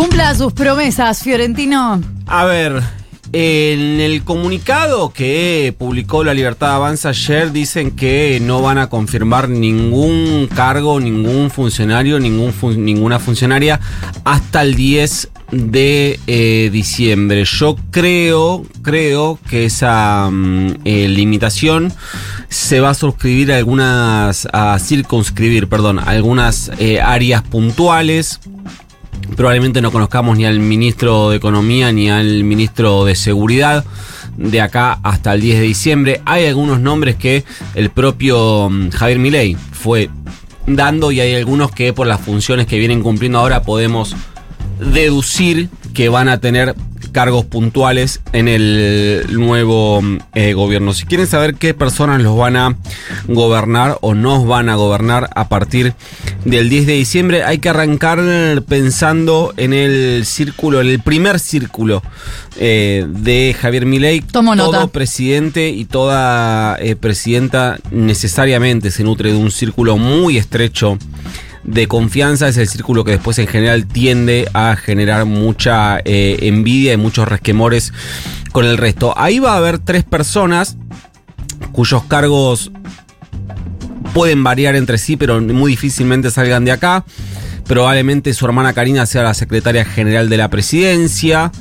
Cumpla 0.00 0.34
sus 0.34 0.54
promesas, 0.54 1.22
Fiorentino. 1.22 2.00
A 2.26 2.46
ver, 2.46 2.80
en 3.34 4.00
el 4.00 4.24
comunicado 4.24 5.12
que 5.12 5.74
publicó 5.78 6.24
La 6.24 6.32
Libertad 6.32 6.74
Avanza 6.76 7.10
ayer 7.10 7.52
dicen 7.52 7.90
que 7.90 8.40
no 8.40 8.62
van 8.62 8.78
a 8.78 8.88
confirmar 8.88 9.50
ningún 9.50 10.48
cargo, 10.54 10.98
ningún 11.00 11.50
funcionario, 11.50 12.18
ningún 12.18 12.54
ninguna 12.82 13.18
funcionaria 13.18 13.78
hasta 14.24 14.62
el 14.62 14.74
10 14.74 15.28
de 15.52 16.18
eh, 16.26 16.70
diciembre. 16.72 17.44
Yo 17.44 17.76
creo, 17.90 18.64
creo 18.80 19.38
que 19.50 19.66
esa 19.66 20.30
mm, 20.32 20.76
eh, 20.86 21.08
limitación 21.08 21.92
se 22.48 22.80
va 22.80 22.88
a 22.88 22.94
suscribir 22.94 23.52
a 23.52 23.58
algunas, 23.58 24.48
a 24.50 24.78
circunscribir, 24.78 25.68
perdón, 25.68 25.98
algunas 25.98 26.70
eh, 26.78 27.02
áreas 27.02 27.42
puntuales 27.42 28.40
probablemente 29.36 29.80
no 29.80 29.90
conozcamos 29.90 30.36
ni 30.36 30.44
al 30.44 30.60
ministro 30.60 31.30
de 31.30 31.36
Economía 31.36 31.92
ni 31.92 32.10
al 32.10 32.44
ministro 32.44 33.04
de 33.04 33.14
Seguridad 33.14 33.84
de 34.36 34.60
acá 34.60 34.98
hasta 35.02 35.34
el 35.34 35.40
10 35.40 35.60
de 35.60 35.64
diciembre. 35.64 36.22
Hay 36.24 36.46
algunos 36.46 36.80
nombres 36.80 37.16
que 37.16 37.44
el 37.74 37.90
propio 37.90 38.68
mm, 38.70 38.90
Javier 38.90 39.18
Milei 39.18 39.56
fue 39.72 40.10
dando 40.66 41.10
y 41.12 41.20
hay 41.20 41.34
algunos 41.34 41.70
que 41.72 41.92
por 41.92 42.06
las 42.06 42.20
funciones 42.20 42.66
que 42.66 42.78
vienen 42.78 43.02
cumpliendo 43.02 43.38
ahora 43.38 43.62
podemos 43.62 44.14
deducir 44.78 45.68
que 45.94 46.08
van 46.08 46.28
a 46.28 46.38
tener 46.38 46.74
cargos 47.10 47.44
puntuales 47.44 48.20
en 48.32 48.48
el 48.48 49.26
nuevo 49.30 50.00
eh, 50.34 50.52
gobierno. 50.52 50.92
Si 50.92 51.04
quieren 51.04 51.26
saber 51.26 51.54
qué 51.54 51.74
personas 51.74 52.20
los 52.22 52.36
van 52.36 52.56
a 52.56 52.76
gobernar 53.26 53.98
o 54.00 54.14
nos 54.14 54.46
van 54.46 54.68
a 54.68 54.74
gobernar 54.74 55.28
a 55.34 55.48
partir 55.48 55.94
del 56.44 56.68
10 56.68 56.86
de 56.86 56.92
diciembre, 56.94 57.44
hay 57.44 57.58
que 57.58 57.68
arrancar 57.68 58.20
pensando 58.68 59.52
en 59.56 59.72
el 59.72 60.24
círculo, 60.24 60.80
en 60.80 60.88
el 60.88 61.00
primer 61.00 61.38
círculo 61.38 62.02
eh, 62.56 63.06
de 63.08 63.56
Javier 63.58 63.86
Milei. 63.86 64.20
Tomo 64.20 64.56
Todo 64.56 64.88
presidente 64.88 65.70
y 65.70 65.84
toda 65.84 66.76
eh, 66.80 66.96
presidenta 66.96 67.78
necesariamente 67.90 68.90
se 68.90 69.04
nutre 69.04 69.32
de 69.32 69.38
un 69.38 69.50
círculo 69.50 69.96
muy 69.96 70.36
estrecho 70.36 70.98
de 71.64 71.86
confianza 71.88 72.48
es 72.48 72.56
el 72.56 72.68
círculo 72.68 73.04
que 73.04 73.12
después 73.12 73.38
en 73.38 73.46
general 73.46 73.86
tiende 73.86 74.48
a 74.54 74.76
generar 74.76 75.26
mucha 75.26 75.98
eh, 76.04 76.38
envidia 76.42 76.92
y 76.92 76.96
muchos 76.96 77.28
resquemores 77.28 77.92
con 78.52 78.64
el 78.64 78.78
resto. 78.78 79.14
Ahí 79.16 79.38
va 79.38 79.54
a 79.54 79.56
haber 79.56 79.78
tres 79.78 80.04
personas 80.04 80.76
cuyos 81.72 82.04
cargos 82.04 82.72
pueden 84.14 84.42
variar 84.42 84.74
entre 84.76 84.98
sí, 84.98 85.16
pero 85.16 85.40
muy 85.40 85.72
difícilmente 85.72 86.30
salgan 86.30 86.64
de 86.64 86.72
acá. 86.72 87.04
Probablemente 87.66 88.34
su 88.34 88.44
hermana 88.46 88.72
Karina 88.72 89.06
sea 89.06 89.22
la 89.22 89.34
secretaria 89.34 89.84
general 89.84 90.28
de 90.28 90.36
la 90.36 90.48
presidencia. 90.48 91.52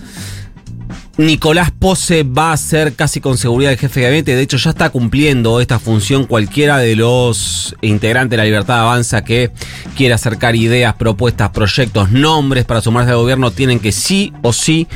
Nicolás 1.19 1.71
Pose 1.71 2.23
va 2.23 2.53
a 2.53 2.57
ser 2.57 2.93
casi 2.93 3.19
con 3.19 3.37
seguridad 3.37 3.73
el 3.73 3.77
jefe 3.77 3.99
de 3.99 4.05
gabinete. 4.05 4.35
De 4.37 4.41
hecho, 4.41 4.55
ya 4.55 4.69
está 4.69 4.89
cumpliendo 4.89 5.59
esta 5.59 5.77
función 5.77 6.23
cualquiera 6.25 6.77
de 6.77 6.95
los 6.95 7.75
integrantes 7.81 8.31
de 8.31 8.37
la 8.37 8.45
Libertad 8.45 8.79
Avanza 8.79 9.21
que 9.25 9.51
quiera 9.97 10.15
acercar 10.15 10.55
ideas, 10.55 10.95
propuestas, 10.95 11.49
proyectos, 11.49 12.09
nombres 12.11 12.63
para 12.63 12.79
sumarse 12.79 13.11
al 13.11 13.17
gobierno. 13.17 13.51
Tienen 13.51 13.81
que 13.81 13.91
sí 13.91 14.31
o 14.43 14.53
sí 14.53 14.87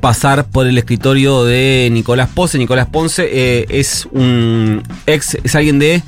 pasar 0.00 0.46
por 0.46 0.68
el 0.68 0.78
escritorio 0.78 1.42
de 1.42 1.88
Nicolás 1.90 2.28
Pose. 2.32 2.58
Nicolás 2.58 2.86
Ponce 2.86 3.28
eh, 3.32 3.66
es 3.68 4.06
un 4.12 4.84
ex, 5.06 5.36
es 5.42 5.54
alguien 5.56 5.80
de. 5.80 6.00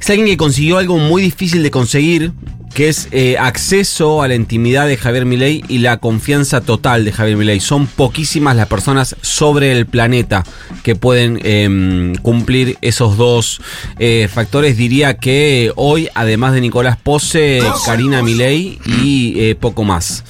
Es 0.00 0.08
alguien 0.08 0.26
que 0.26 0.38
consiguió 0.38 0.78
algo 0.78 0.96
muy 0.96 1.20
difícil 1.20 1.62
de 1.62 1.70
conseguir 1.70 2.32
que 2.74 2.88
es 2.88 3.08
eh, 3.10 3.36
acceso 3.38 4.22
a 4.22 4.28
la 4.28 4.34
intimidad 4.34 4.86
de 4.86 4.96
Javier 4.96 5.24
Milei 5.24 5.64
y 5.68 5.78
la 5.78 5.98
confianza 5.98 6.60
total 6.60 7.04
de 7.04 7.12
Javier 7.12 7.36
Milei. 7.36 7.60
Son 7.60 7.86
poquísimas 7.86 8.56
las 8.56 8.68
personas 8.68 9.16
sobre 9.22 9.72
el 9.72 9.86
planeta 9.86 10.44
que 10.82 10.94
pueden 10.94 11.40
em, 11.42 12.14
cumplir 12.16 12.78
esos 12.80 13.16
dos 13.16 13.60
eh, 13.98 14.28
factores. 14.32 14.76
Diría 14.76 15.14
que 15.14 15.72
hoy, 15.76 16.08
además 16.14 16.52
de 16.52 16.60
Nicolás 16.60 16.96
Pose, 16.96 17.62
Karina 17.84 18.22
Milei 18.22 18.78
y 19.02 19.34
eh, 19.40 19.54
poco 19.54 19.84
más. 19.84 20.24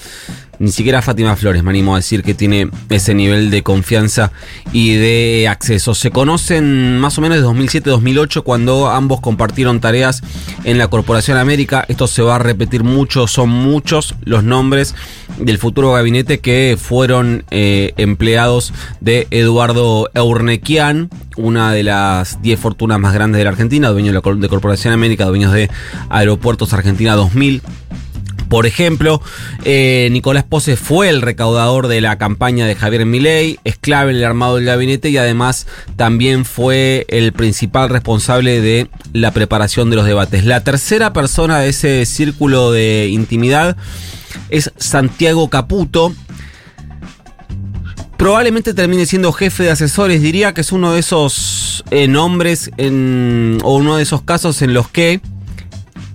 Ni 0.60 0.70
siquiera 0.70 1.00
Fátima 1.00 1.36
Flores 1.36 1.62
me 1.62 1.70
animo 1.70 1.94
a 1.94 2.00
decir 2.00 2.22
que 2.22 2.34
tiene 2.34 2.68
ese 2.90 3.14
nivel 3.14 3.50
de 3.50 3.62
confianza 3.62 4.30
y 4.74 4.92
de 4.92 5.48
acceso. 5.48 5.94
Se 5.94 6.10
conocen 6.10 6.98
más 6.98 7.16
o 7.16 7.22
menos 7.22 7.38
de 7.38 7.44
2007-2008 7.44 8.42
cuando 8.42 8.90
ambos 8.90 9.22
compartieron 9.22 9.80
tareas 9.80 10.22
en 10.64 10.76
la 10.76 10.88
Corporación 10.88 11.38
América. 11.38 11.86
Esto 11.88 12.06
se 12.06 12.20
va 12.20 12.36
a 12.36 12.38
repetir 12.40 12.84
mucho, 12.84 13.26
son 13.26 13.48
muchos 13.48 14.14
los 14.22 14.44
nombres 14.44 14.94
del 15.38 15.56
futuro 15.56 15.92
gabinete 15.92 16.40
que 16.40 16.76
fueron 16.78 17.46
eh, 17.50 17.94
empleados 17.96 18.74
de 19.00 19.28
Eduardo 19.30 20.10
Eurnequian, 20.12 21.08
una 21.38 21.72
de 21.72 21.84
las 21.84 22.42
10 22.42 22.60
fortunas 22.60 23.00
más 23.00 23.14
grandes 23.14 23.38
de 23.38 23.44
la 23.44 23.50
Argentina, 23.50 23.88
dueño 23.88 24.12
de 24.12 24.48
Corporación 24.50 24.92
América, 24.92 25.24
dueños 25.24 25.54
de 25.54 25.70
Aeropuertos 26.10 26.74
Argentina 26.74 27.14
2000 27.14 27.62
por 28.50 28.66
ejemplo, 28.66 29.22
eh, 29.64 30.08
Nicolás 30.10 30.42
Pose 30.42 30.76
fue 30.76 31.08
el 31.08 31.22
recaudador 31.22 31.86
de 31.86 32.00
la 32.00 32.18
campaña 32.18 32.66
de 32.66 32.74
Javier 32.74 33.06
Milei, 33.06 33.60
es 33.62 33.78
clave 33.78 34.10
en 34.10 34.16
el 34.16 34.24
armado 34.24 34.56
del 34.56 34.64
gabinete 34.64 35.08
y 35.08 35.18
además 35.18 35.68
también 35.94 36.44
fue 36.44 37.06
el 37.08 37.32
principal 37.32 37.88
responsable 37.88 38.60
de 38.60 38.90
la 39.12 39.30
preparación 39.30 39.88
de 39.88 39.94
los 39.94 40.04
debates. 40.04 40.44
La 40.44 40.64
tercera 40.64 41.12
persona 41.12 41.60
de 41.60 41.68
ese 41.68 42.04
círculo 42.06 42.72
de 42.72 43.06
intimidad 43.12 43.76
es 44.48 44.72
Santiago 44.76 45.48
Caputo, 45.48 46.12
probablemente 48.16 48.74
termine 48.74 49.06
siendo 49.06 49.32
jefe 49.32 49.62
de 49.62 49.70
asesores. 49.70 50.22
Diría 50.22 50.54
que 50.54 50.62
es 50.62 50.72
uno 50.72 50.92
de 50.92 50.98
esos 50.98 51.84
eh, 51.92 52.08
nombres 52.08 52.72
o 52.76 53.76
uno 53.76 53.96
de 53.96 54.02
esos 54.02 54.22
casos 54.22 54.60
en 54.62 54.74
los 54.74 54.88
que 54.88 55.20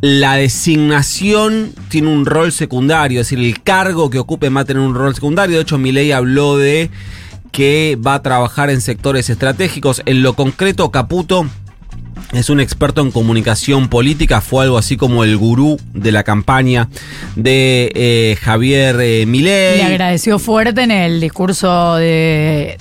la 0.06 0.36
designación 0.36 1.74
tiene 1.90 2.10
un 2.10 2.28
rol 2.28 2.52
secundario, 2.52 3.22
es 3.22 3.28
decir, 3.28 3.44
el 3.44 3.64
cargo 3.64 4.12
que 4.12 4.20
ocupe 4.20 4.50
va 4.50 4.62
a 4.62 4.66
tener 4.66 4.84
un 4.84 4.94
rol 4.94 5.16
secundario. 5.16 5.56
De 5.56 5.64
hecho, 5.64 5.80
Milei 5.80 6.12
habló 6.12 6.58
de 6.58 6.92
que 7.52 7.98
va 8.06 8.14
a 8.14 8.22
trabajar 8.22 8.70
en 8.70 8.82
sectores 8.82 9.32
estratégicos. 9.32 10.04
En 10.06 10.22
lo 10.22 10.36
concreto, 10.36 10.92
Caputo 10.92 11.48
es 12.34 12.50
un 12.50 12.60
experto 12.60 13.02
en 13.02 13.12
comunicación 13.12 13.88
política, 13.88 14.42
fue 14.42 14.66
algo 14.66 14.78
así 14.78 14.98
como 14.98 15.24
el 15.24 15.38
gurú 15.38 15.80
de 15.94 16.12
la 16.12 16.24
campaña 16.24 16.90
de 17.36 17.92
eh, 17.96 18.38
Javier 18.42 18.98
eh, 19.00 19.26
Milei. 19.26 19.78
Le 19.78 19.84
agradeció 19.84 20.40
fuerte 20.40 20.84
en 20.84 20.92
el 20.92 21.22
discurso 21.22 21.96
de, 21.96 22.78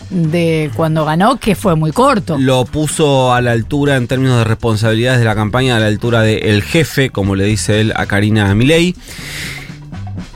cuando 0.75 1.05
ganó, 1.05 1.37
que 1.37 1.55
fue 1.55 1.77
muy 1.77 1.93
corto. 1.93 2.37
Lo 2.39 2.65
puso 2.65 3.33
a 3.33 3.41
la 3.41 3.53
altura 3.53 3.97
en 3.97 4.09
términos 4.09 4.39
de 4.39 4.45
responsabilidades 4.45 5.21
de 5.21 5.27
la 5.27 5.35
campaña, 5.35 5.77
a 5.77 5.81
la 5.81 5.87
altura 5.87 6.23
del 6.23 6.63
jefe, 6.63 7.11
como 7.11 7.37
le 7.37 7.45
dice 7.45 7.81
él 7.81 7.93
a 7.97 8.07
Karina 8.07 8.55
Milei. 8.55 8.95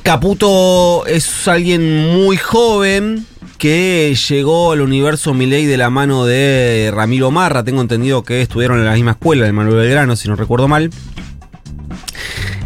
Caputo 0.03 1.06
es 1.06 1.47
alguien 1.48 2.08
muy 2.25 2.37
joven, 2.37 3.26
que 3.58 4.16
llegó 4.28 4.72
al 4.72 4.80
universo 4.80 5.34
Milei 5.34 5.66
de 5.66 5.76
la 5.76 5.91
mano 5.91 6.24
de 6.24 6.91
Ramiro 6.94 7.30
Marra. 7.30 7.64
Tengo 7.64 7.82
entendido 7.82 8.22
que 8.22 8.41
estuvieron 8.41 8.78
en 8.78 8.86
la 8.86 8.94
misma 8.94 9.10
escuela 9.12 9.44
de 9.44 9.52
Manuel 9.52 9.76
Belgrano, 9.76 10.16
si 10.16 10.28
no 10.28 10.36
recuerdo 10.36 10.69
mal. 10.69 10.91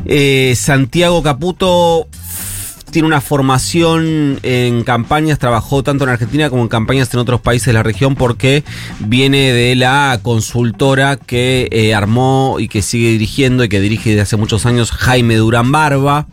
Eh, 0.05 0.53
Santiago 0.57 1.23
Caputo 1.23 2.09
tiene 2.91 3.09
una 3.09 3.23
formación 3.23 4.39
en 4.43 4.85
campañas, 4.85 5.39
trabajó 5.39 5.83
tanto 5.83 6.05
en 6.05 6.11
Argentina 6.11 6.51
como 6.51 6.63
en 6.63 6.69
campañas 6.69 7.13
en 7.15 7.21
otros 7.21 7.41
países 7.41 7.67
de 7.67 7.73
la 7.73 7.83
región 7.83 8.15
porque 8.15 8.65
viene 9.01 9.53
de 9.53 9.75
la 9.75 10.21
consultora 10.23 11.17
que 11.17 11.69
eh, 11.73 11.95
armó 11.95 12.57
y 12.59 12.69
que 12.69 12.83
sigue 12.83 13.09
dirigiendo 13.09 13.65
y 13.65 13.71
que 13.71 13.81
dirige 13.81 14.11
desde 14.11 14.23
hace 14.23 14.37
muchos 14.37 14.67
años 14.67 14.93
Jaime 14.93 15.37
Durán 15.37 15.73
Barba. 15.73 16.27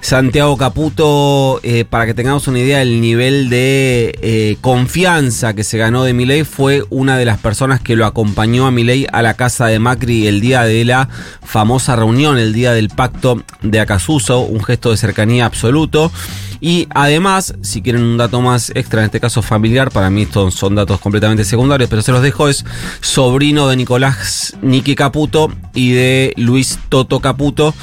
Santiago 0.00 0.56
Caputo, 0.56 1.60
eh, 1.62 1.84
para 1.84 2.06
que 2.06 2.14
tengamos 2.14 2.48
una 2.48 2.60
idea 2.60 2.78
del 2.78 3.00
nivel 3.00 3.50
de 3.50 4.16
eh, 4.22 4.56
confianza 4.60 5.54
que 5.54 5.64
se 5.64 5.78
ganó 5.78 6.04
de 6.04 6.12
Milei, 6.12 6.44
fue 6.44 6.84
una 6.90 7.18
de 7.18 7.24
las 7.24 7.38
personas 7.38 7.80
que 7.80 7.96
lo 7.96 8.06
acompañó 8.06 8.66
a 8.66 8.70
Milei 8.70 9.06
a 9.12 9.22
la 9.22 9.34
casa 9.34 9.66
de 9.66 9.78
Macri 9.78 10.26
el 10.26 10.40
día 10.40 10.62
de 10.62 10.84
la 10.84 11.08
famosa 11.42 11.96
reunión, 11.96 12.38
el 12.38 12.52
día 12.52 12.72
del 12.72 12.88
pacto 12.88 13.42
de 13.62 13.80
Acasuso, 13.80 14.40
un 14.40 14.62
gesto 14.62 14.90
de 14.90 14.96
cercanía 14.96 15.46
absoluto. 15.46 16.12
Y 16.60 16.88
además, 16.90 17.54
si 17.62 17.82
quieren 17.82 18.02
un 18.02 18.16
dato 18.16 18.40
más 18.40 18.70
extra, 18.74 19.00
en 19.00 19.06
este 19.06 19.20
caso 19.20 19.42
familiar, 19.42 19.90
para 19.90 20.10
mí 20.10 20.22
estos 20.22 20.54
son 20.54 20.74
datos 20.74 20.98
completamente 21.00 21.44
secundarios, 21.44 21.88
pero 21.88 22.02
se 22.02 22.10
los 22.10 22.20
dejo, 22.20 22.48
es 22.48 22.64
sobrino 23.00 23.68
de 23.68 23.76
Nicolás 23.76 24.56
Niki 24.60 24.96
Caputo 24.96 25.52
y 25.74 25.92
de 25.92 26.34
Luis 26.36 26.78
Toto 26.88 27.20
Caputo, 27.20 27.74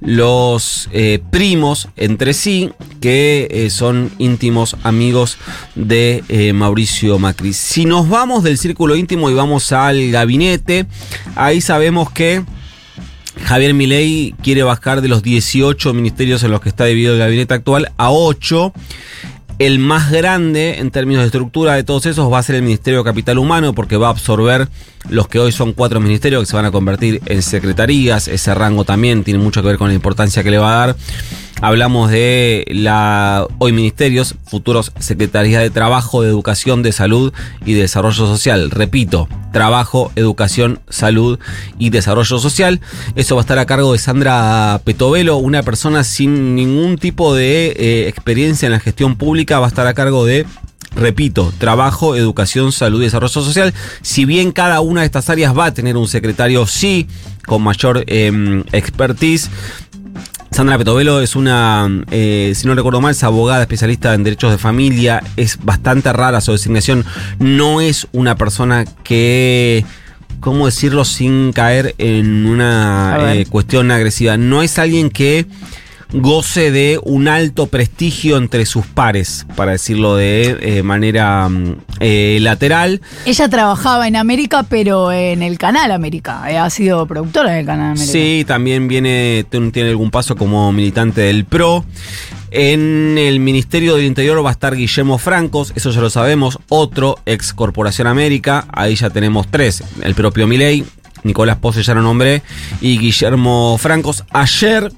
los 0.00 0.88
eh, 0.92 1.22
primos 1.30 1.61
entre 1.96 2.34
sí, 2.34 2.70
que 3.00 3.48
eh, 3.50 3.70
son 3.70 4.10
íntimos 4.18 4.76
amigos 4.82 5.38
de 5.74 6.24
eh, 6.28 6.52
Mauricio 6.52 7.18
Macri. 7.18 7.52
Si 7.52 7.84
nos 7.84 8.08
vamos 8.08 8.42
del 8.42 8.58
círculo 8.58 8.96
íntimo 8.96 9.30
y 9.30 9.34
vamos 9.34 9.70
al 9.72 10.10
gabinete, 10.10 10.86
ahí 11.36 11.60
sabemos 11.60 12.10
que 12.10 12.42
Javier 13.44 13.74
Milei 13.74 14.34
quiere 14.42 14.62
bajar 14.62 15.02
de 15.02 15.08
los 15.08 15.22
18 15.22 15.94
ministerios 15.94 16.42
en 16.42 16.50
los 16.50 16.60
que 16.60 16.68
está 16.68 16.84
dividido 16.84 17.14
el 17.14 17.20
gabinete 17.20 17.54
actual 17.54 17.92
a 17.96 18.10
8. 18.10 18.72
El 19.58 19.78
más 19.78 20.10
grande 20.10 20.80
en 20.80 20.90
términos 20.90 21.22
de 21.22 21.26
estructura 21.26 21.74
de 21.74 21.84
todos 21.84 22.06
esos 22.06 22.32
va 22.32 22.38
a 22.38 22.42
ser 22.42 22.56
el 22.56 22.62
Ministerio 22.62 23.00
de 23.00 23.04
Capital 23.04 23.38
Humano 23.38 23.74
porque 23.74 23.96
va 23.96 24.08
a 24.08 24.10
absorber 24.10 24.68
los 25.08 25.28
que 25.28 25.38
hoy 25.38 25.52
son 25.52 25.72
cuatro 25.72 26.00
ministerios 26.00 26.42
que 26.42 26.46
se 26.46 26.56
van 26.56 26.64
a 26.64 26.72
convertir 26.72 27.20
en 27.26 27.42
secretarías. 27.42 28.28
Ese 28.28 28.54
rango 28.54 28.84
también 28.84 29.24
tiene 29.24 29.38
mucho 29.38 29.62
que 29.62 29.68
ver 29.68 29.78
con 29.78 29.88
la 29.88 29.94
importancia 29.94 30.42
que 30.42 30.50
le 30.50 30.58
va 30.58 30.72
a 30.72 30.86
dar 30.86 30.96
Hablamos 31.62 32.10
de 32.10 32.64
la 32.70 33.46
hoy 33.58 33.70
ministerios, 33.70 34.34
futuros 34.46 34.90
secretarías 34.98 35.62
de 35.62 35.70
Trabajo, 35.70 36.22
de 36.22 36.28
Educación, 36.28 36.82
de 36.82 36.90
Salud 36.90 37.32
y 37.64 37.74
de 37.74 37.82
Desarrollo 37.82 38.26
Social. 38.26 38.72
Repito, 38.72 39.28
Trabajo, 39.52 40.10
Educación, 40.16 40.80
Salud 40.88 41.38
y 41.78 41.90
Desarrollo 41.90 42.40
Social. 42.40 42.80
Eso 43.14 43.36
va 43.36 43.42
a 43.42 43.44
estar 43.44 43.60
a 43.60 43.66
cargo 43.66 43.92
de 43.92 44.00
Sandra 44.00 44.80
Petovelo, 44.82 45.36
una 45.36 45.62
persona 45.62 46.02
sin 46.02 46.56
ningún 46.56 46.98
tipo 46.98 47.32
de 47.32 47.68
eh, 47.76 48.08
experiencia 48.08 48.66
en 48.66 48.72
la 48.72 48.80
gestión 48.80 49.14
pública, 49.14 49.60
va 49.60 49.66
a 49.66 49.68
estar 49.68 49.86
a 49.86 49.94
cargo 49.94 50.26
de 50.26 50.44
repito, 50.96 51.52
trabajo, 51.58 52.16
educación, 52.16 52.72
salud 52.72 53.02
y 53.02 53.04
desarrollo 53.04 53.40
social. 53.40 53.72
Si 54.02 54.24
bien 54.24 54.50
cada 54.50 54.80
una 54.80 55.02
de 55.02 55.06
estas 55.06 55.30
áreas 55.30 55.56
va 55.56 55.66
a 55.66 55.74
tener 55.74 55.96
un 55.96 56.08
secretario, 56.08 56.66
sí, 56.66 57.06
con 57.46 57.62
mayor 57.62 58.02
eh, 58.08 58.64
expertise, 58.72 59.48
Sandra 60.52 60.76
Petovelo 60.76 61.22
es 61.22 61.34
una, 61.34 61.88
eh, 62.10 62.52
si 62.54 62.66
no 62.66 62.74
recuerdo 62.74 63.00
mal, 63.00 63.12
es 63.12 63.24
abogada 63.24 63.62
especialista 63.62 64.12
en 64.12 64.22
derechos 64.22 64.50
de 64.50 64.58
familia. 64.58 65.22
Es 65.36 65.58
bastante 65.64 66.12
rara 66.12 66.42
su 66.42 66.52
designación. 66.52 67.06
No 67.38 67.80
es 67.80 68.06
una 68.12 68.36
persona 68.36 68.84
que, 69.02 69.82
¿cómo 70.40 70.66
decirlo 70.66 71.06
sin 71.06 71.54
caer 71.54 71.94
en 71.96 72.44
una 72.46 73.32
eh, 73.34 73.46
cuestión 73.46 73.90
agresiva? 73.90 74.36
No 74.36 74.62
es 74.62 74.78
alguien 74.78 75.08
que 75.08 75.46
goce 76.12 76.70
de 76.70 77.00
un 77.02 77.28
alto 77.28 77.66
prestigio 77.66 78.36
entre 78.36 78.66
sus 78.66 78.86
pares, 78.86 79.46
para 79.56 79.72
decirlo 79.72 80.16
de 80.16 80.58
eh, 80.60 80.82
manera 80.82 81.48
mm, 81.48 81.76
eh, 82.00 82.38
lateral. 82.40 83.00
Ella 83.24 83.48
trabajaba 83.48 84.08
en 84.08 84.16
América, 84.16 84.64
pero 84.68 85.12
en 85.12 85.42
el 85.42 85.58
Canal 85.58 85.90
América. 85.90 86.44
Eh, 86.50 86.58
ha 86.58 86.68
sido 86.70 87.06
productora 87.06 87.52
del 87.52 87.66
Canal 87.66 87.92
América. 87.92 88.12
Sí, 88.12 88.44
también 88.46 88.88
viene, 88.88 89.44
tiene 89.50 89.90
algún 89.90 90.10
paso 90.10 90.36
como 90.36 90.72
militante 90.72 91.22
del 91.22 91.44
PRO. 91.44 91.84
En 92.50 93.16
el 93.16 93.40
Ministerio 93.40 93.96
del 93.96 94.04
Interior 94.04 94.44
va 94.44 94.50
a 94.50 94.52
estar 94.52 94.76
Guillermo 94.76 95.16
Francos, 95.16 95.72
eso 95.74 95.90
ya 95.90 96.02
lo 96.02 96.10
sabemos, 96.10 96.58
otro 96.68 97.16
ex 97.24 97.54
Corporación 97.54 98.06
América, 98.06 98.66
ahí 98.70 98.94
ya 98.94 99.08
tenemos 99.08 99.46
tres, 99.50 99.82
el 100.02 100.14
propio 100.14 100.46
Milei, 100.46 100.84
Nicolás 101.22 101.56
Pose 101.56 101.82
ya 101.82 101.94
lo 101.94 102.02
nombré, 102.02 102.42
y 102.82 102.98
Guillermo 102.98 103.78
Francos. 103.78 104.24
Ayer 104.32 104.92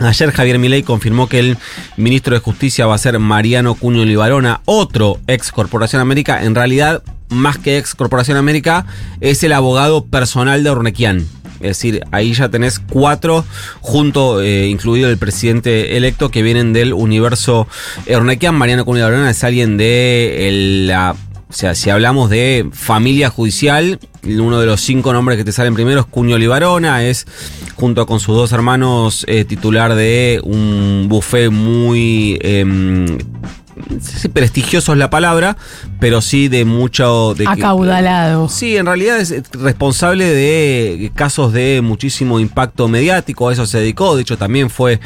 Ayer 0.00 0.30
Javier 0.30 0.58
Milei 0.58 0.84
confirmó 0.84 1.28
que 1.28 1.40
el 1.40 1.58
ministro 1.96 2.34
de 2.34 2.40
Justicia 2.40 2.86
va 2.86 2.94
a 2.94 2.98
ser 2.98 3.18
Mariano 3.18 3.74
Cuño 3.74 4.04
Libarona, 4.04 4.60
otro 4.64 5.18
ex 5.26 5.50
Corporación 5.50 6.00
América. 6.00 6.44
En 6.44 6.54
realidad, 6.54 7.02
más 7.30 7.58
que 7.58 7.78
ex 7.78 7.96
Corporación 7.96 8.36
América, 8.36 8.86
es 9.20 9.42
el 9.42 9.52
abogado 9.52 10.04
personal 10.04 10.62
de 10.62 10.70
Ornequian. 10.70 11.26
Es 11.60 11.78
decir, 11.78 12.04
ahí 12.12 12.32
ya 12.32 12.48
tenés 12.48 12.78
cuatro, 12.78 13.44
junto, 13.80 14.40
eh, 14.40 14.68
incluido 14.68 15.10
el 15.10 15.18
presidente 15.18 15.96
electo, 15.96 16.30
que 16.30 16.42
vienen 16.42 16.72
del 16.72 16.92
universo 16.92 17.66
Ornequian. 18.08 18.54
Mariano 18.54 18.84
Libarona 18.86 19.30
es 19.30 19.42
alguien 19.42 19.76
de 19.76 20.84
la 20.86 21.16
o 21.50 21.52
sea, 21.52 21.74
si 21.74 21.88
hablamos 21.88 22.28
de 22.28 22.68
familia 22.72 23.30
judicial, 23.30 23.98
uno 24.22 24.60
de 24.60 24.66
los 24.66 24.82
cinco 24.82 25.14
nombres 25.14 25.38
que 25.38 25.44
te 25.44 25.52
salen 25.52 25.74
primero 25.74 26.00
es 26.00 26.06
Cuño 26.06 26.36
Libarona, 26.36 27.04
es 27.04 27.26
junto 27.74 28.04
con 28.06 28.20
sus 28.20 28.36
dos 28.36 28.52
hermanos 28.52 29.24
eh, 29.28 29.44
titular 29.44 29.94
de 29.94 30.40
un 30.44 31.06
buffet 31.08 31.50
muy... 31.50 32.38
Eh, 32.42 33.18
prestigioso 34.32 34.92
es 34.92 34.98
la 34.98 35.08
palabra, 35.08 35.56
pero 36.00 36.20
sí 36.20 36.48
de 36.48 36.64
mucho... 36.64 37.34
De 37.34 37.46
Acaudalado. 37.46 38.48
sí, 38.48 38.76
en 38.76 38.86
realidad 38.86 39.20
es 39.20 39.42
responsable 39.52 40.26
de 40.26 41.12
casos 41.14 41.52
de 41.52 41.80
muchísimo 41.80 42.40
impacto 42.40 42.88
mediático, 42.88 43.48
a 43.48 43.52
eso 43.52 43.66
se 43.66 43.78
dedicó, 43.78 44.16
de 44.16 44.22
hecho 44.22 44.36
también 44.36 44.68
fue 44.68 45.00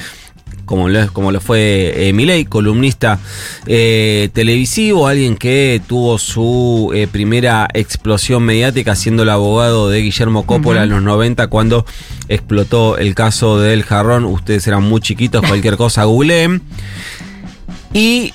como 0.65 0.89
lo, 0.89 1.13
como 1.13 1.33
lo 1.33 1.41
fue 1.41 2.09
eh, 2.09 2.13
Milei, 2.13 2.45
columnista 2.45 3.19
eh, 3.67 4.31
televisivo, 4.33 5.07
alguien 5.07 5.37
que 5.37 5.81
tuvo 5.87 6.19
su 6.19 6.91
eh, 6.95 7.07
primera 7.11 7.69
explosión 7.75 8.43
mediática 8.43 8.95
siendo 8.95 9.23
el 9.23 9.31
abogado 9.31 9.89
de 9.89 10.01
Guillermo 10.01 10.47
Coppola 10.47 10.85
en 10.85 10.91
los 10.91 11.03
90 11.03 11.47
cuando 11.49 11.87
explotó 12.29 12.99
el 12.99 13.15
caso 13.15 13.59
del 13.59 13.83
jarrón. 13.83 14.25
Ustedes 14.25 14.67
eran 14.67 14.83
muy 14.83 15.01
chiquitos, 15.01 15.47
cualquier 15.47 15.77
cosa 15.77 16.05
googleen. 16.05 16.63
Y 17.95 18.33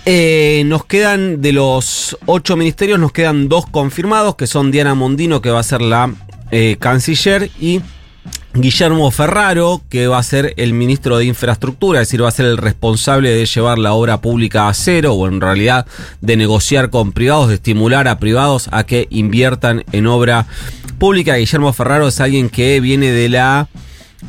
nos 0.66 0.86
quedan, 0.86 1.42
de 1.42 1.52
los 1.52 2.16
ocho 2.28 2.56
ministerios, 2.56 3.00
nos 3.00 3.12
quedan 3.12 3.50
dos 3.50 3.66
confirmados, 3.66 4.36
que 4.36 4.46
son 4.46 4.70
Diana 4.70 4.94
Mondino, 4.94 5.42
que 5.42 5.50
va 5.50 5.62
a 5.62 5.64
ser 5.64 5.82
la 5.82 6.14
canciller, 6.80 7.50
y 7.60 7.82
Guillermo 8.60 9.12
Ferraro, 9.12 9.82
que 9.88 10.08
va 10.08 10.18
a 10.18 10.24
ser 10.24 10.56
el 10.58 10.74
ministro 10.74 11.18
de 11.18 11.26
Infraestructura, 11.26 12.02
es 12.02 12.08
decir, 12.08 12.24
va 12.24 12.30
a 12.30 12.32
ser 12.32 12.48
el 12.48 12.58
responsable 12.58 13.30
de 13.30 13.46
llevar 13.46 13.78
la 13.78 13.94
obra 13.94 14.20
pública 14.20 14.68
a 14.68 14.74
cero, 14.74 15.14
o 15.14 15.28
en 15.28 15.42
realidad 15.42 15.86
de 16.22 16.38
negociar 16.38 16.90
con 16.90 17.12
privados, 17.12 17.50
de 17.50 17.56
estimular 17.56 18.08
a 18.08 18.18
privados 18.18 18.68
a 18.72 18.84
que 18.84 19.08
inviertan 19.12 19.84
en 19.92 20.08
obra 20.08 20.48
pública. 20.98 21.36
Guillermo 21.36 21.72
Ferraro 21.72 22.08
es 22.08 22.20
alguien 22.20 22.50
que 22.50 22.80
viene 22.80 23.12
de 23.12 23.30
la 23.30 23.70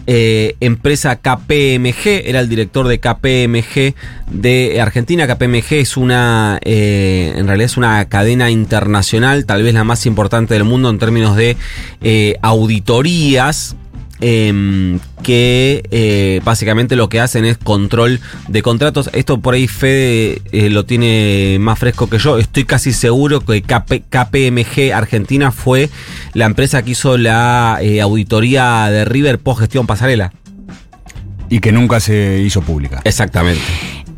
eh, 0.07 0.57
empresa 0.61 1.17
KPMG, 1.17 2.27
era 2.27 2.41
el 2.41 2.51
director 2.51 2.87
de 2.87 3.01
KPMG 3.01 3.95
de 4.31 4.79
Argentina. 4.81 5.27
KPMG 5.27 5.73
es 5.73 5.97
una, 5.97 6.59
eh, 6.63 7.33
en 7.35 7.47
realidad 7.47 7.67
es 7.67 7.79
una 7.79 8.05
cadena 8.11 8.51
internacional, 8.51 9.47
tal 9.47 9.63
vez 9.63 9.73
la 9.73 9.85
más 9.85 10.05
importante 10.05 10.53
del 10.53 10.65
mundo 10.65 10.91
en 10.91 10.99
términos 10.99 11.35
de 11.35 11.57
eh, 12.03 12.37
auditorías 12.43 13.77
Em, 14.21 14.99
que 15.23 15.83
eh, 15.91 16.41
básicamente 16.43 16.97
lo 16.97 17.09
que 17.09 17.21
hacen 17.21 17.45
es 17.45 17.57
control 17.57 18.21
de 18.49 18.63
contratos. 18.63 19.11
Esto 19.13 19.41
por 19.41 19.55
ahí 19.55 19.69
Fede 19.69 20.43
eh, 20.51 20.71
lo 20.71 20.85
tiene 20.85 21.59
más 21.61 21.79
fresco 21.79 22.09
que 22.09 22.19
yo. 22.19 22.39
Estoy 22.39 22.65
casi 22.65 22.93
seguro 22.93 23.41
que 23.41 23.63
KPMG 23.63 24.93
Argentina 24.93 25.53
fue 25.53 25.89
la 26.35 26.47
empresa 26.47 26.83
que 26.83 26.93
hizo 26.93 27.17
la 27.17 27.79
eh, 27.81 28.01
auditoría 28.01 28.89
de 28.91 29.05
River 29.05 29.39
post 29.39 29.61
gestión 29.61 29.87
pasarela. 29.87 30.33
Y 31.49 31.61
que 31.61 31.73
nunca 31.73 32.01
se 32.01 32.43
hizo 32.45 32.61
pública. 32.61 33.01
Exactamente. 33.05 33.63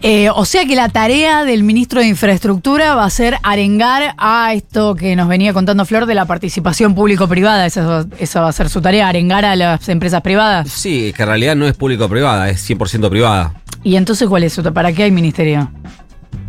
Eh, 0.03 0.31
o 0.31 0.45
sea 0.45 0.65
que 0.65 0.75
la 0.75 0.89
tarea 0.89 1.45
del 1.45 1.63
ministro 1.63 2.01
de 2.01 2.07
Infraestructura 2.07 2.95
va 2.95 3.05
a 3.05 3.11
ser 3.11 3.37
arengar 3.43 4.15
a 4.17 4.55
esto 4.55 4.95
que 4.95 5.15
nos 5.15 5.29
venía 5.29 5.53
contando 5.53 5.85
Flor 5.85 6.07
de 6.07 6.15
la 6.15 6.25
participación 6.25 6.95
público-privada. 6.95 7.67
Esa, 7.67 8.07
esa, 8.19 8.41
va 8.41 8.49
a 8.49 8.53
ser 8.53 8.71
su 8.71 8.81
tarea, 8.81 9.09
arengar 9.09 9.45
a 9.45 9.57
las 9.57 9.89
empresas 9.89 10.23
privadas. 10.23 10.71
Sí, 10.71 11.13
que 11.15 11.23
en 11.23 11.29
realidad 11.29 11.57
no 11.57 11.67
es 11.67 11.75
público-privada, 11.75 12.49
es 12.49 12.69
100% 12.69 13.11
privada. 13.11 13.55
¿Y 13.83 13.97
entonces 13.97 14.29
cuál 14.29 14.45
es 14.45 14.53
su 14.53 14.63
¿Para 14.63 14.93
qué 14.93 15.05
hay 15.05 15.11
ministerio? 15.11 15.71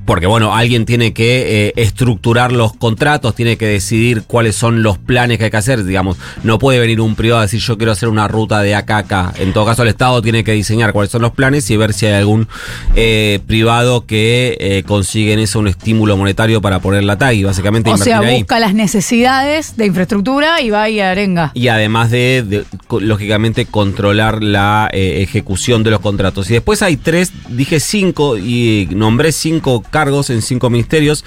Porque 0.05 0.25
bueno, 0.25 0.55
alguien 0.55 0.85
tiene 0.85 1.13
que 1.13 1.67
eh, 1.67 1.73
estructurar 1.75 2.51
los 2.51 2.73
contratos, 2.73 3.35
tiene 3.35 3.57
que 3.57 3.67
decidir 3.67 4.23
cuáles 4.23 4.55
son 4.55 4.81
los 4.83 4.97
planes 4.97 5.37
que 5.37 5.45
hay 5.45 5.51
que 5.51 5.57
hacer. 5.57 5.83
Digamos, 5.83 6.17
no 6.43 6.59
puede 6.59 6.79
venir 6.79 7.01
un 7.01 7.15
privado 7.15 7.39
a 7.39 7.43
decir 7.43 7.59
yo 7.59 7.77
quiero 7.77 7.91
hacer 7.91 8.09
una 8.09 8.27
ruta 8.27 8.61
de 8.61 8.75
acá 8.75 8.95
a 8.95 8.99
acá. 8.99 9.33
En 9.37 9.53
todo 9.53 9.65
caso, 9.65 9.83
el 9.83 9.89
Estado 9.89 10.21
tiene 10.21 10.43
que 10.43 10.53
diseñar 10.53 10.91
cuáles 10.91 11.11
son 11.11 11.21
los 11.21 11.31
planes 11.31 11.69
y 11.69 11.77
ver 11.77 11.93
si 11.93 12.07
hay 12.07 12.13
algún 12.13 12.47
eh, 12.95 13.39
privado 13.45 14.05
que 14.05 14.57
eh, 14.59 14.83
consigue 14.83 15.33
en 15.33 15.39
eso 15.39 15.59
un 15.59 15.67
estímulo 15.67 16.17
monetario 16.17 16.61
para 16.61 16.79
poner 16.79 17.03
la 17.03 17.17
tag 17.17 17.35
y 17.35 17.43
básicamente 17.43 17.91
O 17.91 17.97
sea, 17.97 18.21
busca 18.21 18.59
las 18.59 18.73
necesidades 18.73 19.77
de 19.77 19.85
infraestructura 19.85 20.61
y 20.61 20.71
va 20.71 20.89
y 20.89 20.99
arenga. 20.99 21.51
Y 21.53 21.67
además 21.67 22.09
de, 22.09 22.65
lógicamente, 22.99 23.65
controlar 23.65 24.41
la 24.41 24.89
ejecución 24.91 25.83
de 25.83 25.91
los 25.91 25.99
contratos. 25.99 26.49
Y 26.49 26.53
después 26.53 26.81
hay 26.81 26.97
tres, 26.97 27.31
dije 27.49 27.79
cinco 27.79 28.37
y 28.37 28.87
nombré 28.91 29.31
cinco 29.31 29.83
cargos 29.91 30.31
en 30.31 30.41
cinco 30.41 30.69
ministerios. 30.71 31.23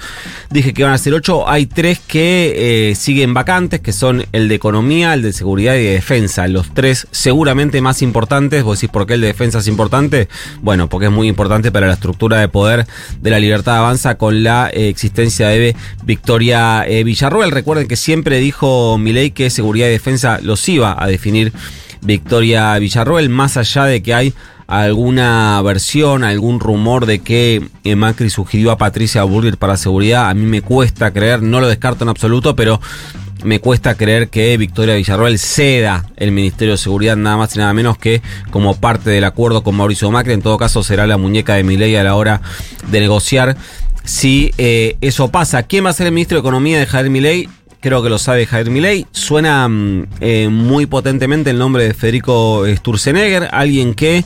Dije 0.49 0.73
que 0.73 0.83
van 0.83 0.93
a 0.93 0.97
ser 0.97 1.13
ocho. 1.13 1.47
Hay 1.47 1.65
tres 1.65 1.99
que 1.99 2.89
eh, 2.89 2.95
siguen 2.95 3.33
vacantes, 3.33 3.79
que 3.79 3.93
son 3.93 4.25
el 4.33 4.49
de 4.49 4.55
economía, 4.55 5.13
el 5.13 5.21
de 5.21 5.31
seguridad 5.31 5.75
y 5.75 5.83
de 5.83 5.91
defensa. 5.91 6.47
Los 6.49 6.73
tres 6.73 7.07
seguramente 7.11 7.79
más 7.79 8.01
importantes. 8.01 8.63
Vos 8.63 8.79
decís, 8.79 8.91
¿por 8.91 9.07
qué 9.07 9.13
el 9.13 9.21
de 9.21 9.27
defensa 9.27 9.59
es 9.59 9.67
importante? 9.67 10.27
Bueno, 10.61 10.89
porque 10.89 11.05
es 11.05 11.11
muy 11.11 11.27
importante 11.27 11.71
para 11.71 11.87
la 11.87 11.93
estructura 11.93 12.39
de 12.39 12.49
poder 12.49 12.85
de 13.21 13.29
la 13.29 13.39
libertad 13.39 13.77
avanza 13.77 14.17
con 14.17 14.43
la 14.43 14.69
eh, 14.73 14.89
existencia 14.89 15.47
de 15.47 15.75
Victoria 16.03 16.85
eh, 16.87 17.03
Villarroel. 17.03 17.51
Recuerden 17.51 17.87
que 17.87 17.95
siempre 17.95 18.39
dijo 18.39 18.97
Milei 18.97 19.31
que 19.31 19.49
seguridad 19.49 19.87
y 19.87 19.91
defensa 19.91 20.39
los 20.41 20.67
iba 20.67 21.01
a 21.01 21.07
definir 21.07 21.53
Victoria 22.01 22.77
Villarroel, 22.79 23.29
más 23.29 23.57
allá 23.57 23.85
de 23.85 24.01
que 24.01 24.13
hay 24.13 24.33
alguna 24.67 25.61
versión, 25.61 26.23
algún 26.23 26.59
rumor 26.59 27.05
de 27.05 27.19
que 27.19 27.67
eh, 27.83 27.95
Macri 27.95 28.29
sugirió 28.29 28.71
a 28.71 28.77
Patricia 28.77 29.23
Burger 29.23 29.57
para 29.57 29.77
seguridad. 29.77 30.29
A 30.29 30.33
mí 30.33 30.45
me 30.45 30.61
cuesta 30.61 31.11
creer, 31.11 31.41
no 31.43 31.59
lo 31.59 31.67
descarto 31.67 32.03
en 32.03 32.09
absoluto, 32.09 32.55
pero 32.55 32.79
me 33.43 33.59
cuesta 33.59 33.95
creer 33.95 34.29
que 34.29 34.57
Victoria 34.57 34.95
Villarroel 34.95 35.37
ceda 35.37 36.05
el 36.17 36.31
Ministerio 36.31 36.73
de 36.73 36.77
Seguridad 36.77 37.15
nada 37.15 37.37
más 37.37 37.55
y 37.55 37.59
nada 37.59 37.73
menos 37.73 37.97
que 37.97 38.21
como 38.49 38.75
parte 38.75 39.11
del 39.11 39.23
acuerdo 39.23 39.63
con 39.63 39.75
Mauricio 39.75 40.09
Macri. 40.09 40.33
En 40.33 40.41
todo 40.41 40.57
caso 40.57 40.83
será 40.83 41.05
la 41.05 41.17
muñeca 41.17 41.53
de 41.55 41.63
Milei 41.63 41.95
a 41.95 42.03
la 42.03 42.15
hora 42.15 42.41
de 42.89 42.99
negociar 42.99 43.55
si 44.03 44.51
eh, 44.57 44.97
eso 45.01 45.29
pasa. 45.29 45.63
¿Quién 45.63 45.85
va 45.85 45.89
a 45.89 45.93
ser 45.93 46.07
el 46.07 46.13
ministro 46.13 46.37
de 46.37 46.39
Economía 46.39 46.79
de 46.79 46.85
Javier 46.85 47.11
Milei? 47.11 47.49
Creo 47.81 48.01
que 48.01 48.09
lo 48.09 48.17
sabe 48.17 48.47
Javier 48.47 48.71
Milei. 48.71 49.05
Suena 49.11 49.67
mm, 49.67 50.07
eh, 50.21 50.49
muy 50.49 50.87
potentemente 50.87 51.51
el 51.51 51.59
nombre 51.59 51.83
de 51.83 51.93
Federico 51.93 52.65
Sturzenegger, 52.67 53.49
alguien 53.51 53.93
que 53.93 54.25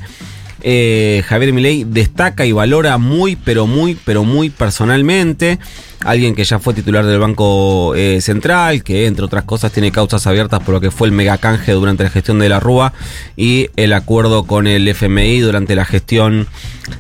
eh, 0.62 1.24
Javier 1.28 1.54
Milei 1.54 1.84
destaca 1.86 2.46
y 2.46 2.52
valora 2.52 2.98
muy, 2.98 3.36
pero 3.36 3.68
muy, 3.68 3.98
pero 4.06 4.24
muy 4.24 4.50
personalmente. 4.50 5.60
Alguien 6.04 6.36
que 6.36 6.44
ya 6.44 6.60
fue 6.60 6.74
titular 6.74 7.06
del 7.06 7.20
Banco 7.20 7.94
eh, 7.96 8.22
Central, 8.22 8.84
que 8.84 9.06
entre 9.06 9.26
otras 9.26 9.44
cosas 9.44 9.72
tiene 9.72 9.92
causas 9.92 10.26
abiertas 10.28 10.62
por 10.62 10.76
lo 10.76 10.82
que 10.82 10.92
fue 10.92 11.08
el 11.08 11.14
megacanje 11.14 11.72
durante 11.74 12.04
la 12.04 12.10
gestión 12.10 12.40
de 12.40 12.50
la 12.50 12.60
Rúa 12.60 12.94
y 13.36 13.70
el 13.76 13.94
acuerdo 13.94 14.46
con 14.46 14.68
el 14.68 14.88
FMI 14.88 15.40
durante 15.40 15.76
la 15.76 15.86
gestión 15.86 16.48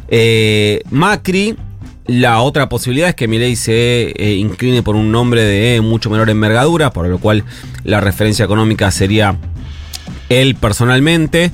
eh, 0.09 0.81
Macri. 0.89 1.55
La 2.07 2.41
otra 2.41 2.69
posibilidad 2.69 3.09
es 3.09 3.15
que 3.15 3.27
Milei 3.27 3.55
se 3.55 4.11
incline 4.17 4.81
por 4.81 4.95
un 4.95 5.11
nombre 5.11 5.43
de 5.43 5.79
mucho 5.81 6.09
menor 6.09 6.31
envergadura, 6.31 6.91
por 6.91 7.07
lo 7.07 7.19
cual 7.19 7.43
la 7.83 8.01
referencia 8.01 8.45
económica 8.45 8.89
sería 8.89 9.37
él 10.29 10.55
personalmente. 10.55 11.51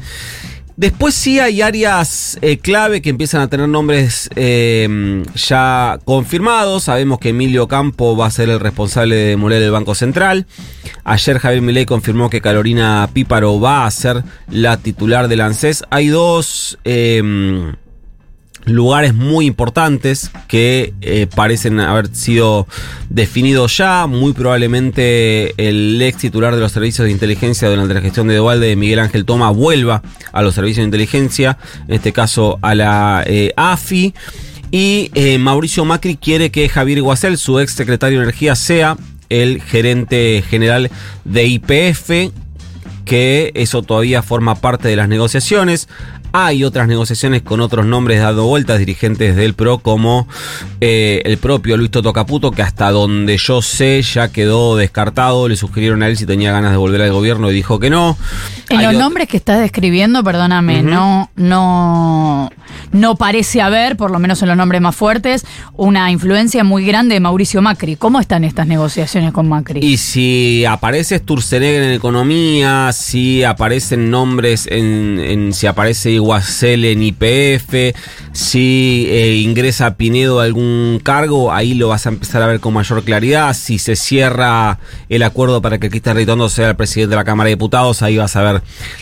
Después 0.78 1.16
sí 1.16 1.40
hay 1.40 1.62
áreas 1.62 2.38
eh, 2.42 2.58
clave 2.58 3.02
que 3.02 3.10
empiezan 3.10 3.42
a 3.42 3.48
tener 3.48 3.70
nombres 3.70 4.30
eh, 4.36 5.24
ya 5.36 6.00
confirmados. 6.04 6.84
Sabemos 6.84 7.20
que 7.20 7.30
Emilio 7.30 7.68
Campo 7.68 8.18
va 8.18 8.26
a 8.26 8.32
ser 8.32 8.50
el 8.50 8.60
responsable 8.60 9.16
de 9.16 9.26
demoler 9.30 9.62
el 9.62 9.72
Banco 9.72 9.96
Central. 9.96 10.48
Ayer 11.06 11.40
Javier 11.40 11.62
Milei 11.62 11.86
confirmó 11.86 12.30
que 12.30 12.42
Carolina 12.42 13.10
Píparo 13.14 13.60
va 13.60 13.86
a 13.86 13.92
ser 13.92 14.24
la 14.50 14.76
titular 14.76 15.30
del 15.30 15.42
ANSES. 15.42 15.84
Hay 15.90 16.08
dos... 16.08 16.78
Eh, 16.84 17.74
lugares 18.66 19.14
muy 19.14 19.46
importantes 19.46 20.32
que 20.48 20.94
eh, 21.02 21.28
parecen 21.34 21.80
haber 21.80 22.14
sido 22.16 22.68
definidos 23.10 23.78
ya. 23.78 24.08
Muy 24.08 24.34
probablemente 24.34 25.54
el 25.58 26.02
ex 26.02 26.18
titular 26.18 26.56
de 26.56 26.62
los 26.62 26.72
servicios 26.72 27.06
de 27.06 27.12
inteligencia 27.12 27.70
durante 27.70 27.94
la 27.94 28.02
gestión 28.02 28.28
de 28.28 28.36
Dualde, 28.36 28.76
Miguel 28.76 29.00
Ángel 29.00 29.26
Toma, 29.26 29.50
vuelva 29.52 30.02
a 30.32 30.42
los 30.42 30.56
servicios 30.56 30.84
de 30.84 30.86
inteligencia, 30.86 31.58
en 31.88 31.96
este 31.96 32.12
caso 32.12 32.60
a 32.62 32.76
la 32.76 33.24
eh, 33.26 33.54
AFI. 33.56 34.14
Y 34.72 35.12
eh, 35.14 35.38
Mauricio 35.38 35.86
Macri 35.86 36.18
quiere 36.18 36.52
que 36.52 36.68
Javier 36.68 37.02
Guasel, 37.02 37.38
su 37.38 37.60
ex 37.60 37.74
secretario 37.74 38.20
de 38.20 38.26
Energía, 38.26 38.56
sea 38.56 38.98
el 39.30 39.62
gerente 39.62 40.44
general 40.48 40.92
de 41.24 41.46
IPF, 41.46 42.34
que 43.06 43.52
eso 43.56 43.84
todavía 43.84 44.22
forma 44.22 44.56
parte 44.56 44.88
de 44.88 44.96
las 44.96 45.08
negociaciones. 45.08 45.88
Hay 46.38 46.66
otras 46.66 46.90
negociaciones 46.90 47.44
con 47.44 47.62
otros 47.62 47.86
nombres 47.86 48.20
dando 48.20 48.46
vueltas, 48.46 48.78
dirigentes 48.78 49.38
del 49.38 49.54
PRO, 49.54 49.78
como 49.78 50.28
eh, 50.82 51.22
el 51.24 51.38
propio 51.38 51.78
Luis 51.78 51.92
Toto 51.92 52.12
Caputo, 52.12 52.52
que 52.52 52.62
hasta 52.62 52.92
donde 52.92 53.38
yo 53.38 53.62
sé 53.62 54.02
ya 54.02 54.28
quedó 54.34 54.76
descartado. 54.76 55.48
Le 55.48 55.56
sugirieron 55.56 56.04
a 56.04 56.08
él 56.08 56.18
si 56.18 56.26
tenía 56.26 56.52
ganas 56.52 56.72
de 56.72 56.78
volver 56.78 57.02
al 57.04 57.14
gobierno 57.14 57.50
y 57.50 57.54
dijo 57.54 57.80
que 57.80 57.90
no. 57.90 58.18
En 58.70 58.84
los 58.84 58.96
nombres 58.96 59.30
que 59.30 59.38
estás 59.38 59.60
describiendo, 59.62 60.24
perdóname, 60.24 60.82
no, 60.82 61.30
no, 61.36 62.50
no 62.92 63.16
parece 63.16 63.62
haber, 63.62 63.96
por 63.96 64.12
lo 64.12 64.20
menos 64.20 64.42
en 64.42 64.50
los 64.50 64.58
nombres 64.58 64.82
más 64.82 64.96
fuertes, 64.96 65.46
una 65.76 66.12
influencia 66.12 66.64
muy 66.64 66.86
grande 66.86 67.14
de 67.14 67.20
Mauricio 67.20 67.62
Macri. 67.62 67.96
¿Cómo 67.96 68.20
están 68.20 68.44
estas 68.44 68.68
negociaciones 68.68 69.32
con 69.32 69.48
Macri? 69.48 69.80
Y 69.86 69.98
si 69.98 70.66
aparece 70.66 71.20
Sturzenegger 71.20 71.84
en 71.84 71.92
economía, 71.92 72.92
si 72.92 73.44
aparecen 73.44 74.10
nombres 74.10 74.68
en, 74.70 75.20
en 75.20 75.54
si 75.54 75.68
aparece 75.68 76.20
Guasel 76.26 76.86
en 76.86 77.02
IPF, 77.04 77.96
si 78.34 79.08
eh, 79.10 79.36
ingresa 79.38 79.96
Pinedo 79.96 80.40
a 80.40 80.44
algún 80.44 81.00
cargo, 81.02 81.54
ahí 81.54 81.74
lo 81.74 81.88
vas 81.88 82.06
a 82.06 82.10
empezar 82.10 82.42
a 82.42 82.48
ver 82.48 82.60
con 82.60 82.74
mayor 82.74 83.04
claridad. 83.04 83.54
Si 83.54 83.80
se 83.80 83.96
cierra 83.96 84.80
el 85.08 85.24
acuerdo 85.24 85.62
para 85.62 85.78
que 85.78 85.90
Cristian 85.90 86.18
Ritondo 86.18 86.50
sea 86.50 86.70
el 86.70 86.76
presidente 86.76 87.12
de 87.12 87.16
la 87.16 87.24
Cámara 87.24 87.48
de 87.48 87.56
Diputados, 87.56 88.02
ahí 88.02 88.18
vas 88.18 88.36
a 88.36 88.42
ver 88.44 88.62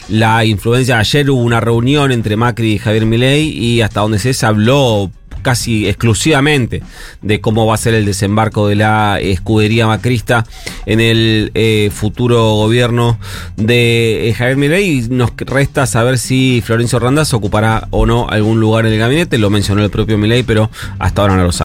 la 0.09 0.45
influencia. 0.45 0.99
Ayer 0.99 1.29
hubo 1.31 1.41
una 1.41 1.59
reunión 1.59 2.11
entre 2.11 2.35
Macri 2.35 2.73
y 2.73 2.77
Javier 2.77 3.05
Milei 3.05 3.49
y 3.49 3.81
hasta 3.81 4.01
donde 4.01 4.19
se 4.19 4.45
habló 4.45 5.09
casi 5.43 5.87
exclusivamente 5.87 6.81
de 7.21 7.39
cómo 7.39 7.67
va 7.67 7.75
a 7.75 7.77
ser 7.77 7.93
el 7.93 8.05
desembarco 8.05 8.67
de 8.67 8.75
la 8.75 9.19
escudería 9.19 9.85
macrista 9.85 10.45
en 10.87 10.99
el 10.99 11.51
eh, 11.53 11.91
futuro 11.93 12.55
gobierno 12.55 13.19
de 13.55 14.29
eh, 14.29 14.33
Javier 14.33 14.57
Milei. 14.57 15.07
Nos 15.09 15.31
resta 15.37 15.85
saber 15.85 16.17
si 16.17 16.63
Florencio 16.65 16.97
Randaz 16.97 17.33
ocupará 17.33 17.87
o 17.91 18.07
no 18.07 18.27
algún 18.29 18.59
lugar 18.59 18.87
en 18.87 18.93
el 18.93 18.99
gabinete. 18.99 19.37
Lo 19.37 19.51
mencionó 19.51 19.83
el 19.83 19.91
propio 19.91 20.17
Milei, 20.17 20.43
pero 20.43 20.71
hasta 20.97 21.21
ahora 21.21 21.35
no 21.35 21.43
lo 21.43 21.51
sabe. 21.51 21.61